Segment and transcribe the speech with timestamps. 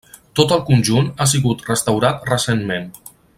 [0.37, 2.91] Tot el conjunt ha sigut restaurat recentment.